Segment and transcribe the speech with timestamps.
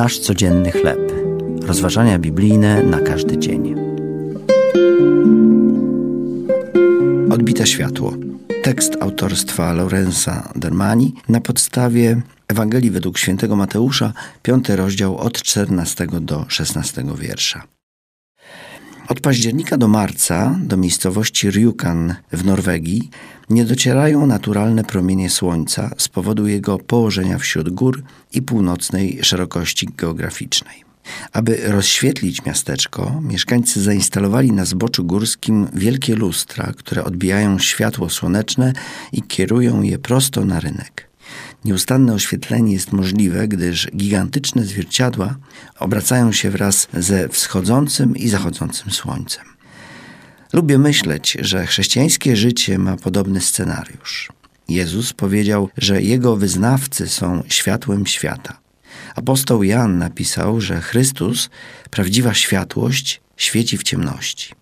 [0.00, 1.12] Nasz codzienny chleb.
[1.62, 3.74] Rozważania biblijne na każdy dzień.
[7.30, 8.12] Odbite światło.
[8.62, 16.44] Tekst autorstwa Laurensa Dermani na podstawie Ewangelii według świętego Mateusza, piąty rozdział od 14 do
[16.48, 17.62] 16 wiersza.
[19.10, 23.10] Od października do marca do miejscowości Rjukan w Norwegii
[23.50, 28.02] nie docierają naturalne promienie słońca z powodu jego położenia wśród gór
[28.32, 30.84] i północnej szerokości geograficznej.
[31.32, 38.72] Aby rozświetlić miasteczko, mieszkańcy zainstalowali na zboczu górskim wielkie lustra, które odbijają światło słoneczne
[39.12, 41.09] i kierują je prosto na rynek.
[41.64, 45.36] Nieustanne oświetlenie jest możliwe, gdyż gigantyczne zwierciadła
[45.78, 49.44] obracają się wraz ze wschodzącym i zachodzącym słońcem.
[50.52, 54.28] Lubię myśleć, że chrześcijańskie życie ma podobny scenariusz.
[54.68, 58.60] Jezus powiedział, że jego wyznawcy są światłem świata.
[59.14, 61.50] Apostoł Jan napisał, że Chrystus,
[61.90, 64.59] prawdziwa światłość, świeci w ciemności.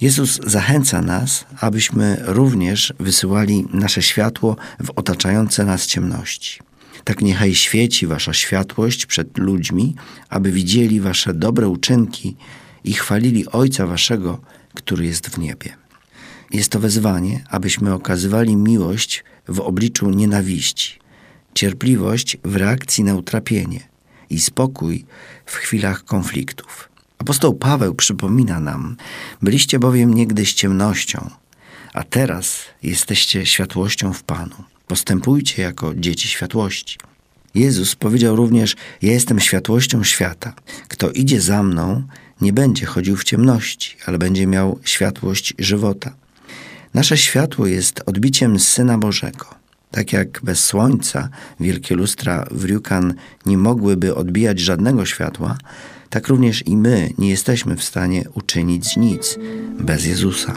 [0.00, 6.60] Jezus zachęca nas, abyśmy również wysyłali nasze światło w otaczające nas ciemności.
[7.04, 9.94] Tak niechaj świeci wasza światłość przed ludźmi,
[10.28, 12.36] aby widzieli wasze dobre uczynki
[12.84, 14.40] i chwalili Ojca waszego,
[14.74, 15.76] który jest w niebie.
[16.50, 20.98] Jest to wezwanie, abyśmy okazywali miłość w obliczu nienawiści,
[21.54, 23.80] cierpliwość w reakcji na utrapienie
[24.30, 25.04] i spokój
[25.46, 26.89] w chwilach konfliktów.
[27.20, 28.96] Apostoł Paweł przypomina nam:
[29.42, 31.30] Byliście bowiem niegdyś ciemnością,
[31.94, 34.54] a teraz jesteście światłością w Panu.
[34.86, 36.98] Postępujcie jako dzieci światłości.
[37.54, 40.52] Jezus powiedział również: Ja jestem światłością świata.
[40.88, 42.02] Kto idzie za mną,
[42.40, 46.14] nie będzie chodził w ciemności, ale będzie miał światłość żywota.
[46.94, 49.46] Nasze światło jest odbiciem Syna Bożego.
[49.90, 51.28] Tak jak bez słońca
[51.60, 53.14] wielkie lustra w Rjukan
[53.46, 55.58] nie mogłyby odbijać żadnego światła,
[56.10, 59.38] tak również i my nie jesteśmy w stanie uczynić nic
[59.80, 60.54] bez Jezusa.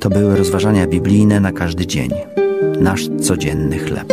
[0.00, 2.10] To były rozważania biblijne na każdy dzień,
[2.80, 4.12] nasz codzienny chleb.